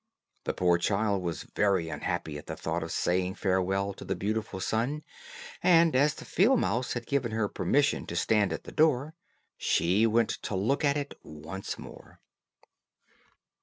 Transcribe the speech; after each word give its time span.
The 0.45 0.55
poor 0.55 0.79
child 0.79 1.21
was 1.21 1.43
very 1.55 1.87
unhappy 1.89 2.35
at 2.39 2.47
the 2.47 2.55
thought 2.55 2.81
of 2.81 2.91
saying 2.91 3.35
farewell 3.35 3.93
to 3.93 4.03
the 4.03 4.15
beautiful 4.15 4.59
sun, 4.59 5.03
and 5.61 5.95
as 5.95 6.15
the 6.15 6.25
field 6.25 6.59
mouse 6.59 6.93
had 6.93 7.05
given 7.05 7.31
her 7.33 7.47
permission 7.47 8.07
to 8.07 8.15
stand 8.15 8.51
at 8.51 8.63
the 8.63 8.71
door, 8.71 9.13
she 9.59 10.07
went 10.07 10.31
to 10.41 10.55
look 10.55 10.83
at 10.83 10.97
it 10.97 11.13
once 11.23 11.77
more. 11.77 12.19